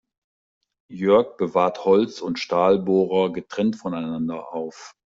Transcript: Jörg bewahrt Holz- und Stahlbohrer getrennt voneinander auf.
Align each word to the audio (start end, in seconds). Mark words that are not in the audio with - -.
Jörg 0.91 1.37
bewahrt 1.37 1.85
Holz- 1.85 2.21
und 2.21 2.39
Stahlbohrer 2.39 3.31
getrennt 3.31 3.75
voneinander 3.75 4.51
auf. 4.51 4.95